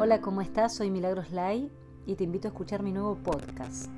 [0.00, 0.76] Hola, ¿cómo estás?
[0.76, 1.72] Soy Milagros Lai
[2.06, 3.90] y te invito a escuchar mi nuevo podcast.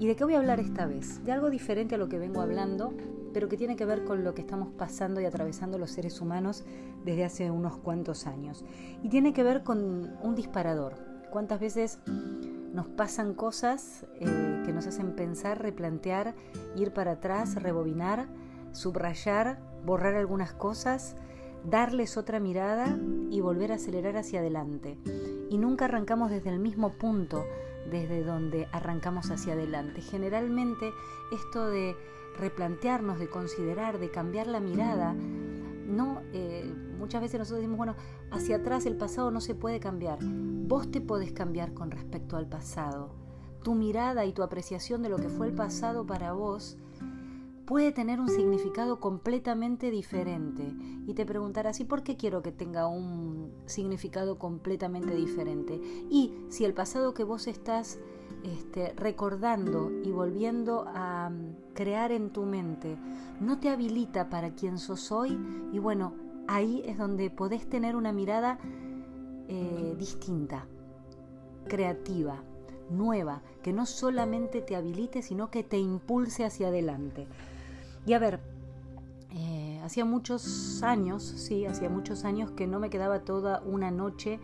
[0.00, 1.24] ¿Y de qué voy a hablar esta vez?
[1.24, 2.92] De algo diferente a lo que vengo hablando,
[3.32, 6.64] pero que tiene que ver con lo que estamos pasando y atravesando los seres humanos
[7.04, 8.64] desde hace unos cuantos años.
[9.00, 10.96] Y tiene que ver con un disparador.
[11.30, 12.00] ¿Cuántas veces
[12.72, 16.34] nos pasan cosas eh, que nos hacen pensar, replantear,
[16.74, 18.26] ir para atrás, rebobinar,
[18.72, 21.14] subrayar, borrar algunas cosas?
[21.68, 22.98] Darles otra mirada
[23.30, 24.98] y volver a acelerar hacia adelante.
[25.50, 27.44] Y nunca arrancamos desde el mismo punto
[27.90, 30.00] desde donde arrancamos hacia adelante.
[30.00, 30.92] Generalmente
[31.32, 31.96] esto de
[32.38, 37.94] replantearnos, de considerar, de cambiar la mirada, no, eh, muchas veces nosotros decimos, bueno,
[38.30, 40.18] hacia atrás el pasado no se puede cambiar.
[40.22, 43.10] Vos te podés cambiar con respecto al pasado.
[43.62, 46.76] Tu mirada y tu apreciación de lo que fue el pasado para vos
[47.66, 50.72] puede tener un significado completamente diferente.
[51.06, 55.80] Y te preguntarás, ¿y por qué quiero que tenga un significado completamente diferente?
[56.08, 57.98] Y si el pasado que vos estás
[58.44, 62.96] este, recordando y volviendo a mm, crear en tu mente
[63.40, 65.38] no te habilita para quien sos hoy,
[65.72, 66.14] y bueno,
[66.46, 68.58] ahí es donde podés tener una mirada
[69.48, 70.66] eh, distinta,
[71.68, 72.42] creativa,
[72.90, 77.26] nueva, que no solamente te habilite, sino que te impulse hacia adelante.
[78.06, 78.38] Y a ver,
[79.32, 84.38] eh, hacía muchos años, sí, hacía muchos años que no me quedaba toda una noche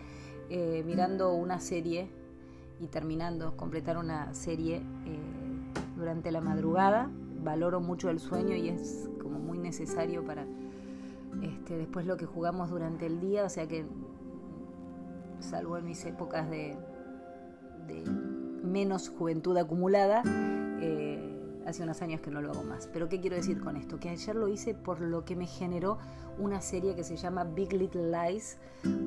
[0.50, 2.10] eh, mirando una serie
[2.80, 4.82] y terminando, completar una serie eh,
[5.96, 7.08] durante la madrugada.
[7.44, 10.44] Valoro mucho el sueño y es como muy necesario para
[11.40, 13.84] este, después lo que jugamos durante el día, o sea que
[15.38, 16.76] salvo en mis épocas de,
[17.86, 18.04] de
[18.64, 20.22] menos juventud acumulada,
[21.72, 22.88] hace unos años que no lo hago más.
[22.92, 23.98] Pero ¿qué quiero decir con esto?
[23.98, 25.98] Que ayer lo hice por lo que me generó
[26.38, 28.58] una serie que se llama Big Little Lies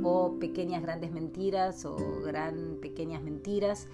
[0.03, 3.87] o Pequeñas Grandes Mentiras o Gran Pequeñas Mentiras.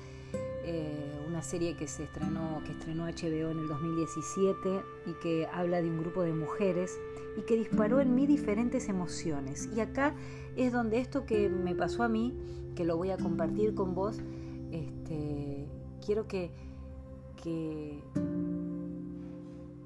[0.63, 5.81] Eh, una serie que se estrenó, que estrenó HBO en el 2017 y que habla
[5.81, 6.97] de un grupo de mujeres
[7.37, 9.69] y que disparó en mí diferentes emociones.
[9.75, 10.13] Y acá
[10.55, 12.33] es donde esto que me pasó a mí,
[12.75, 14.19] que lo voy a compartir con vos,
[14.71, 15.65] este,
[16.05, 16.51] quiero que,
[17.41, 18.03] que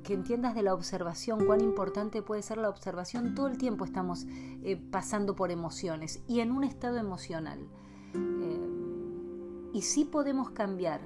[0.06, 3.34] que entiendas de la observación, cuán importante puede ser la observación.
[3.34, 4.26] Todo el tiempo estamos
[4.64, 7.60] eh, pasando por emociones y en un estado emocional.
[8.14, 8.70] Eh,
[9.74, 11.02] y si podemos cambiar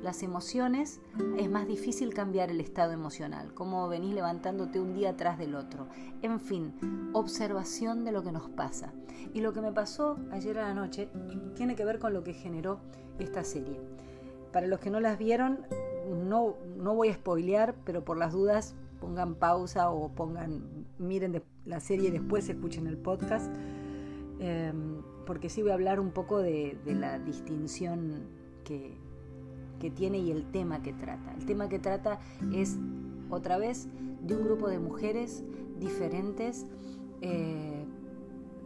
[0.00, 1.00] las emociones,
[1.36, 5.88] es más difícil cambiar el estado emocional, como venís levantándote un día atrás del otro.
[6.22, 8.92] En fin, observación de lo que nos pasa.
[9.34, 11.08] Y lo que me pasó ayer a la noche
[11.56, 12.78] tiene que ver con lo que generó
[13.18, 13.80] esta serie.
[14.52, 15.66] Para los que no las vieron,
[16.14, 21.80] no, no voy a spoilear, pero por las dudas pongan pausa o pongan, miren la
[21.80, 23.52] serie y después escuchen el podcast,
[24.38, 28.24] em, porque sí voy a hablar un poco de, la distinción
[28.64, 29.04] que,
[29.94, 31.32] tiene y el tema que trata.
[31.38, 32.18] El tema que trata
[32.52, 32.76] es,
[33.30, 33.86] otra vez,
[34.20, 35.44] de un grupo de mujeres
[35.78, 36.66] diferentes
[37.20, 37.84] eh,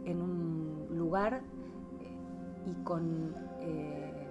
[0.05, 1.43] en un lugar
[1.99, 4.27] eh, y con eh,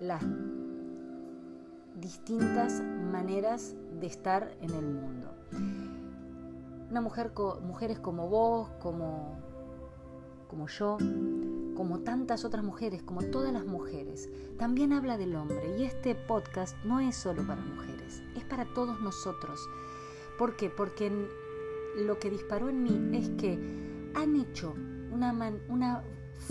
[0.00, 0.22] las
[1.94, 5.34] distintas maneras de estar en el mundo.
[6.90, 7.32] Una mujer,
[7.62, 9.36] mujeres como vos, como,
[10.48, 10.98] como yo,
[11.76, 14.28] como tantas otras mujeres, como todas las mujeres,
[14.58, 15.76] también habla del hombre.
[15.78, 19.68] Y este podcast no es solo para mujeres, es para todos nosotros.
[20.38, 20.70] ¿Por qué?
[20.70, 21.10] Porque
[21.96, 23.54] lo que disparó en mí es que
[24.14, 24.74] han hecho
[25.12, 25.32] una,
[25.68, 26.02] una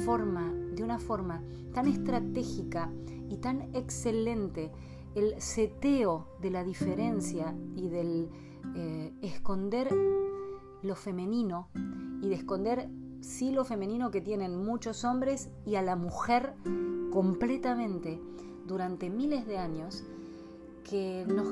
[0.06, 1.42] forma, de una forma
[1.74, 2.90] tan estratégica
[3.30, 4.72] y tan excelente
[5.16, 8.30] el seteo de la diferencia y del
[8.76, 9.90] eh, esconder
[10.82, 11.70] lo femenino
[12.22, 12.90] y de esconder
[13.22, 16.54] sí lo femenino que tienen muchos hombres y a la mujer
[17.12, 18.20] completamente
[18.66, 20.04] durante miles de años
[20.84, 21.48] que nos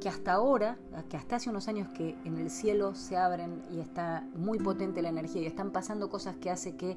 [0.00, 0.78] que hasta ahora,
[1.10, 5.02] que hasta hace unos años que en el cielo se abren y está muy potente
[5.02, 6.96] la energía y están pasando cosas que hace que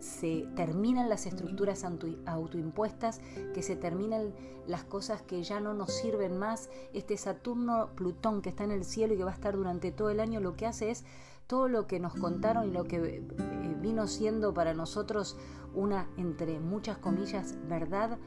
[0.00, 1.84] se terminan las estructuras
[2.26, 3.20] autoimpuestas,
[3.54, 4.34] que se terminan
[4.66, 6.70] las cosas que ya no nos sirven más.
[6.92, 10.20] Este Saturno-Plutón que está en el cielo y que va a estar durante todo el
[10.20, 11.04] año, lo que hace es
[11.46, 15.36] todo lo que nos contaron y lo que eh, vino siendo para nosotros
[15.74, 18.18] una, entre muchas comillas, verdad,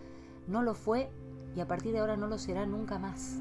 [0.48, 1.10] no lo fue
[1.56, 3.40] y a partir de ahora no lo será nunca más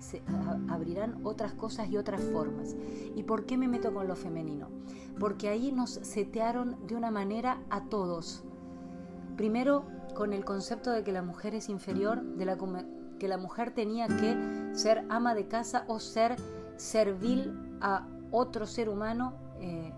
[0.00, 0.22] se
[0.68, 2.74] abrirán otras cosas y otras formas.
[3.14, 4.68] ¿Y por qué me meto con lo femenino?
[5.18, 8.42] Porque ahí nos setearon de una manera a todos.
[9.36, 12.58] Primero con el concepto de que la mujer es inferior, de la,
[13.18, 16.36] que la mujer tenía que ser ama de casa o ser
[16.76, 19.92] servil a otro ser humano, eh,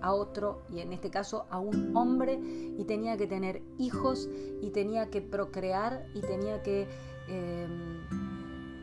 [0.00, 2.38] a otro, y en este caso a un hombre,
[2.78, 4.28] y tenía que tener hijos,
[4.60, 6.86] y tenía que procrear, y tenía que
[7.28, 8.33] em,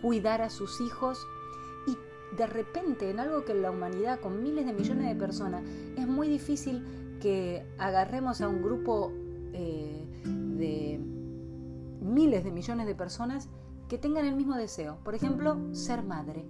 [0.02, 1.28] cuidar a sus hijos.
[1.88, 1.98] Y
[2.36, 5.64] de repente, en algo que en la humanidad, con miles de millones de personas,
[5.98, 6.84] es muy difícil
[7.22, 9.12] que agarremos a un grupo
[9.54, 11.00] eh, de
[12.02, 13.50] miles de millones de personas
[13.88, 14.98] que tengan el mismo deseo.
[15.04, 16.46] Por ejemplo, ser madre.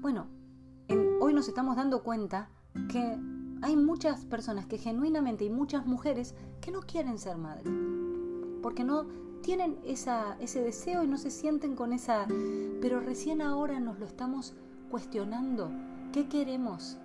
[0.00, 0.26] Bueno,
[1.20, 2.50] hoy nos estamos dando cuenta
[2.88, 3.18] que
[3.62, 7.70] hay muchas personas que genuinamente y muchas mujeres que no quieren ser madre.
[8.62, 9.06] Porque no
[9.42, 12.26] tienen esa, ese deseo y no se sienten con esa...
[12.80, 14.54] Pero recién ahora nos lo estamos
[14.90, 15.70] cuestionando.
[16.12, 16.98] ¿Qué queremos?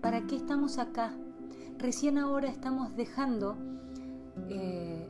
[0.00, 1.14] ¿Para qué estamos acá?
[1.78, 3.56] Recién ahora estamos dejando
[4.48, 5.08] eh,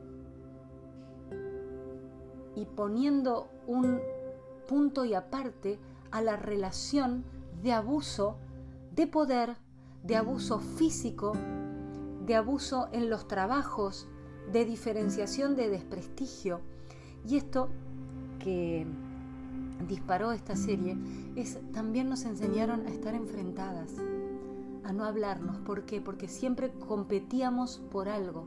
[2.57, 4.01] y poniendo un
[4.69, 5.79] punto y aparte
[6.11, 7.25] a la relación
[7.63, 8.37] de abuso
[8.95, 9.57] de poder,
[10.03, 11.33] de abuso físico,
[12.27, 14.09] de abuso en los trabajos,
[14.53, 16.61] de diferenciación de desprestigio.
[17.29, 17.69] Y esto
[18.39, 18.87] que
[19.89, 20.97] disparó esta serie
[21.37, 23.93] es también nos enseñaron a estar enfrentadas,
[24.85, 25.59] a no hablarnos.
[25.59, 26.01] ¿Por qué?
[26.01, 28.47] Porque siempre competíamos por algo,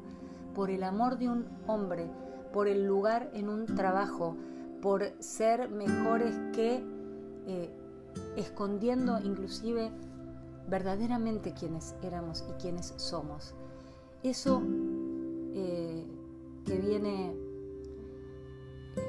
[0.53, 2.09] por el amor de un hombre,
[2.53, 4.35] por el lugar en un trabajo,
[4.81, 6.83] por ser mejores que
[7.47, 7.69] eh,
[8.37, 9.91] escondiendo inclusive
[10.69, 13.55] verdaderamente quienes éramos y quienes somos.
[14.23, 14.61] Eso
[15.55, 16.05] eh,
[16.65, 17.33] que viene
[18.95, 19.01] eh,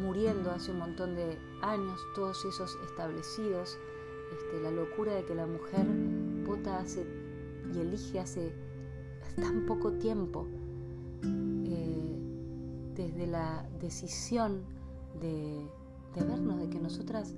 [0.00, 3.78] muriendo hace un montón de años, todos esos establecidos,
[4.32, 5.86] este, la locura de que la mujer
[6.46, 7.06] vota hace
[7.72, 8.52] y elige hace
[9.36, 10.46] tan poco tiempo,
[12.96, 14.62] desde la decisión
[15.20, 15.68] de,
[16.14, 17.34] vernos, de que nosotras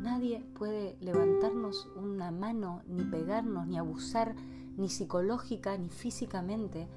[0.00, 4.34] nadie puede levantarnos una mano, ni pegarnos, ni abusar,
[4.80, 6.88] ni psicológica, ni físicamente.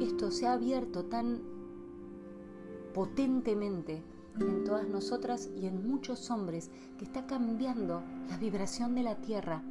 [0.00, 1.40] Esto se ha abierto tan
[2.94, 4.02] potentemente
[4.38, 9.62] en todas nosotras y en muchos hombres que está cambiando la vibración de la tierra.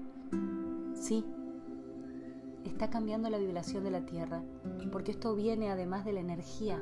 [0.95, 1.23] Sí,
[2.65, 4.41] está cambiando la vibración de la tierra,
[4.91, 6.81] porque esto viene además de la energía,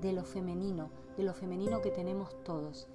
[0.00, 2.86] de lo femenino, de lo femenino que tenemos todos.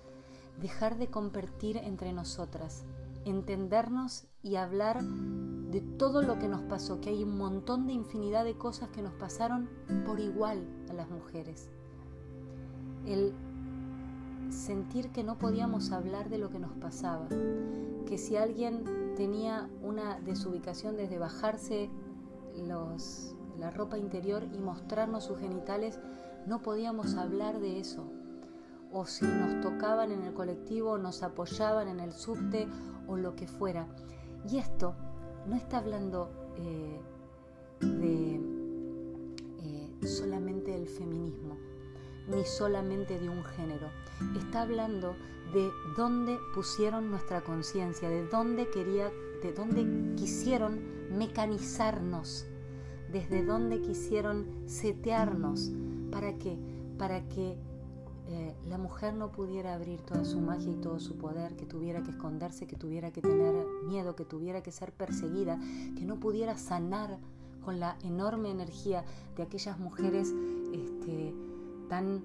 [0.61, 2.85] Dejar de compartir entre nosotras,
[3.25, 5.03] entendernos y hablar
[5.71, 9.01] de todo lo que nos pasó, que hay un montón de infinidad de cosas que
[9.01, 9.69] nos pasaron
[10.05, 11.69] por igual a las mujeres.
[13.05, 13.33] El
[14.49, 17.27] sentir que no podíamos hablar de lo que nos pasaba,
[18.05, 18.83] que si alguien
[19.15, 21.89] tenía una desubicación desde bajarse
[22.55, 25.99] los, la ropa interior y mostrarnos sus genitales,
[26.45, 28.05] no podíamos hablar de eso.
[28.93, 32.69] O si nos tocaban en el colectivo, nos apoyaban en el subte
[33.05, 33.85] o lo que fuera.
[34.49, 34.95] Y esto
[35.47, 36.99] no está hablando eh,
[37.79, 38.35] de
[39.63, 41.57] eh, solamente del feminismo,
[42.27, 43.87] ni solamente de un género.
[44.37, 45.15] Está hablando
[45.53, 49.09] de dónde pusieron nuestra conciencia, de dónde quería,
[49.41, 50.79] de dónde quisieron
[51.17, 52.45] mecanizarnos,
[53.11, 55.71] desde dónde quisieron setearnos.
[56.11, 56.57] ¿Para qué?
[56.97, 57.57] Para que
[58.29, 62.03] eh, la mujer no pudiera abrir toda su magia y todo su poder, que tuviera
[62.03, 63.53] que esconderse, que tuviera que tener
[63.87, 65.57] miedo, que tuviera que ser perseguida,
[65.97, 67.17] que no pudiera sanar
[67.63, 69.05] con la enorme energía
[69.37, 70.33] de aquellas mujeres
[70.73, 71.33] este,
[71.87, 72.21] tan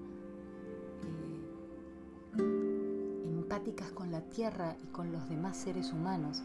[2.37, 2.57] eh,
[3.25, 6.43] empáticas con la tierra y con los demás seres humanos,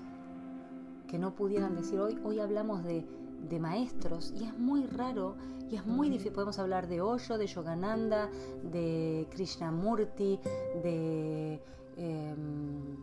[1.08, 3.04] que no pudieran decir, hoy, hoy hablamos de,
[3.48, 5.36] de maestros y es muy raro
[5.70, 6.32] y es muy difícil.
[6.32, 8.30] Podemos hablar de Osho, de Yogananda,
[8.62, 10.40] de Krishnamurti,
[10.82, 11.62] de
[11.96, 12.96] em,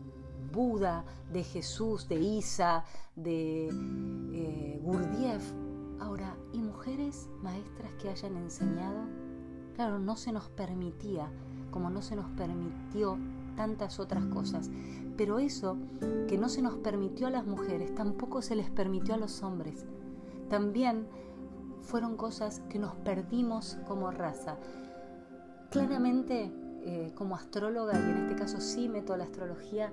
[0.51, 2.83] Buda, de Jesús, de Isa,
[3.15, 3.67] de
[4.33, 5.53] eh, Gurdjieff.
[5.99, 9.05] Ahora, ¿y mujeres maestras que hayan enseñado?
[9.75, 11.29] Claro, no se nos permitía,
[11.71, 13.17] como no se nos permitió
[13.55, 14.69] tantas otras cosas.
[15.17, 15.77] Pero eso
[16.27, 19.85] que no se nos permitió a las mujeres, tampoco se les permitió a los hombres.
[20.49, 21.07] También
[21.81, 24.57] fueron cosas que nos perdimos como raza.
[25.69, 26.51] Claramente,
[26.83, 29.91] eh, como astróloga, y en este caso sí meto la astrología,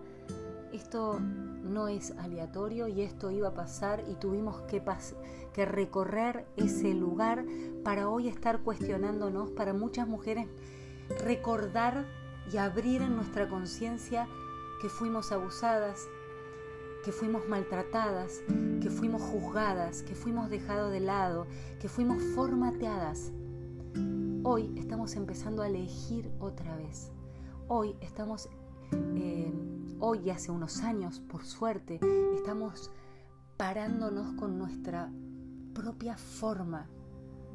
[0.72, 4.82] esto no es aleatorio y esto iba a pasar y tuvimos que,
[5.52, 7.44] que recorrer ese lugar
[7.84, 10.48] para hoy estar cuestionándonos, para muchas mujeres
[11.24, 12.06] recordar
[12.50, 14.26] y abrir en nuestra conciencia
[14.80, 16.08] que fuimos abusadas,
[17.02, 18.42] que fuimos maltratadas,
[18.80, 21.46] que fuimos juzgadas, que fuimos dejados de lado,
[21.80, 23.32] que fuimos formateadas.
[24.44, 27.10] Hoy estamos empezando a elegir otra vez.
[27.66, 28.48] Hoy estamos,
[29.16, 29.52] eh,
[29.98, 31.98] hoy y hace unos años, por suerte,
[32.36, 32.92] estamos
[33.56, 35.10] parándonos con nuestra
[35.74, 36.88] propia forma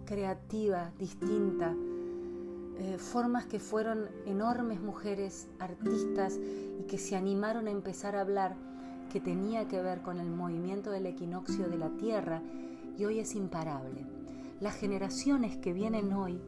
[0.06, 1.74] creativa, distinta,
[2.80, 8.67] eh, formas que fueron enormes mujeres, artistas, y que se animaron a empezar a hablar
[9.08, 12.42] que tenía que ver con el movimiento del equinoccio de la Tierra
[12.98, 14.06] y hoy es imparable.
[14.60, 16.42] Las generaciones que vienen hoy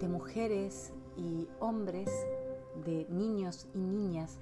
[0.00, 2.10] de mujeres y hombres,
[2.84, 4.38] de niños y niñas,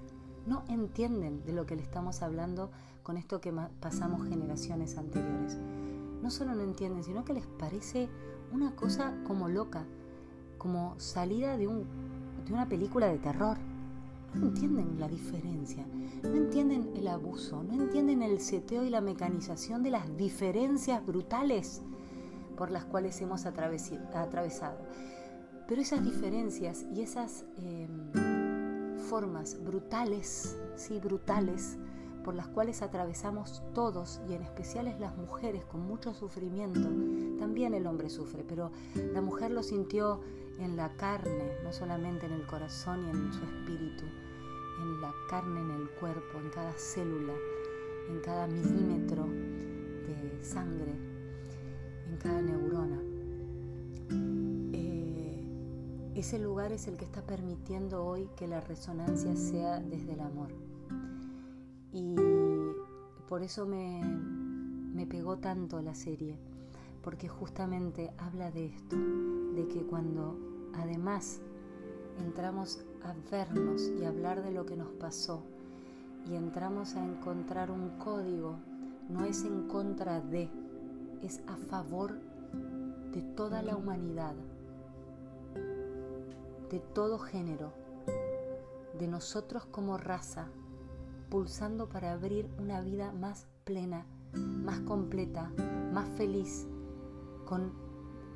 [0.47, 2.71] no entienden de lo que le estamos hablando
[3.03, 5.59] con esto que pasamos generaciones anteriores.
[6.23, 8.09] No solo no entienden, sino que les parece
[8.53, 9.85] una cosa como loca,
[10.59, 13.59] como salida de, de una película de terror.
[14.35, 15.87] No entienden la diferencia,
[16.23, 21.83] no entienden el abuso, no entienden el seteo y la mecanización de las diferencias brutales
[22.57, 24.79] por las cuales hemos atravesado.
[25.67, 31.79] Pero esas diferencias y esas em, formas brutales, sí, brutales,
[32.25, 36.88] por las cuales atravesamos todos y en especial las mujeres con mucho sufrimiento,
[37.38, 38.73] también el hombre sufre, pero
[39.12, 40.21] la mujer lo sintió
[40.59, 44.05] en la carne, no solamente en el corazón y en su espíritu,
[44.81, 47.35] en la carne, en el cuerpo, en cada célula,
[48.09, 50.93] en cada milímetro de sangre,
[52.11, 53.00] en cada neurona.
[56.14, 60.49] Ese lugar es el que está permitiendo hoy que la resonancia sea desde el amor.
[61.93, 62.16] Y
[63.28, 64.00] por eso me,
[64.95, 66.38] me pegó tanto la serie,
[67.02, 70.38] porque justamente habla de esto, de que cuando
[70.73, 71.43] además
[72.25, 75.42] entramos a vernos y hablar de lo que nos pasó.
[76.26, 78.56] Y entramos a encontrar un código,
[79.08, 80.50] no es en contra de,
[81.23, 82.18] es a favor
[83.12, 84.34] de toda la humanidad
[86.75, 87.73] de todo género,
[88.99, 90.49] de nosotros como raza,
[91.30, 95.52] pulsando para abrir una vida más plena, más completa,
[95.92, 96.66] más feliz,
[97.44, 97.73] con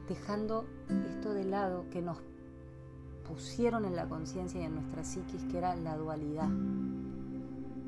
[0.09, 0.67] dejando
[1.11, 2.19] esto de lado que nos
[3.29, 6.49] pusieron en la conciencia y en nuestra psiquis que era la dualidad.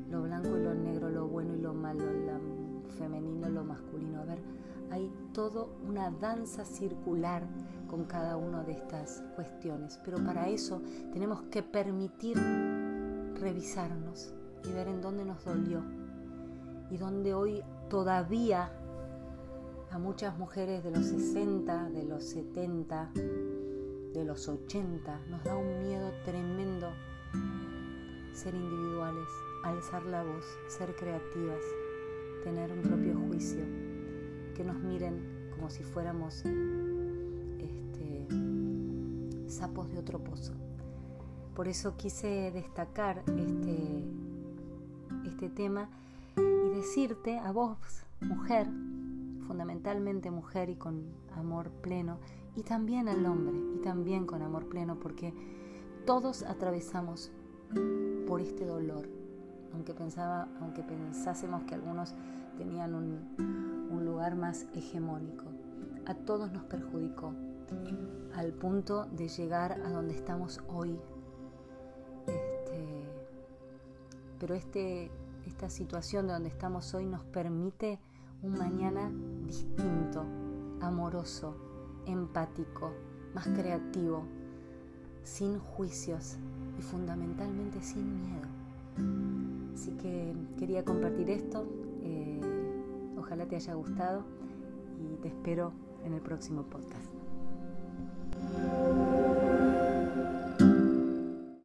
[0.09, 4.21] Lo blanco y lo negro, lo bueno y lo malo, lo femenino y lo masculino.
[4.21, 4.39] A ver,
[4.91, 7.43] hay todo una danza circular
[7.89, 9.99] con cada una de estas cuestiones.
[10.05, 10.81] Pero para eso
[11.11, 12.37] tenemos que permitir
[13.39, 14.33] revisarnos
[14.63, 15.81] y ver en dónde nos dolió
[16.89, 18.71] y dónde hoy todavía
[19.91, 23.50] a muchas mujeres de los 60, de los 70, de
[24.31, 26.87] los 80 nos da un miedo tremendo
[28.31, 29.27] ser individuales,
[29.65, 31.59] alzar la voz, ser creativas,
[32.41, 33.59] tener un propio juicio,
[34.55, 36.45] que nos miren como si fuéramos
[39.49, 40.53] sapos de otro pozo.
[41.53, 44.05] Por eso quise destacar este,
[45.25, 45.89] este tema
[46.37, 47.77] y decirte a vos,
[48.21, 48.67] mujer,
[49.51, 52.19] fundamentalmente mujer y con amor pleno,
[52.55, 55.33] y también al hombre, y también con amor pleno, porque
[56.05, 57.33] todos atravesamos
[58.29, 59.09] por este dolor,
[59.73, 62.15] aunque, pensaba, aunque pensásemos que algunos
[62.57, 65.43] tenían un, un lugar más hegemónico.
[66.05, 67.33] A todos nos perjudicó,
[68.33, 70.97] al punto de llegar a donde estamos hoy.
[72.25, 73.03] Este,
[74.39, 75.11] pero este,
[75.45, 77.99] esta situación de donde estamos hoy nos permite
[78.43, 79.11] un mañana
[79.45, 80.23] distinto,
[80.81, 81.55] amoroso,
[82.05, 82.91] empático,
[83.33, 84.23] más creativo,
[85.23, 86.37] sin juicios
[86.77, 88.47] y fundamentalmente sin miedo.
[89.73, 91.65] Así que quería compartir esto,
[92.03, 92.41] eh,
[93.17, 94.23] ojalá te haya gustado
[94.99, 95.71] y te espero
[96.03, 97.11] en el próximo podcast.